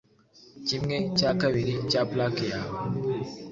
[0.67, 2.77] Kimwe cya kabiri cya plaque yawe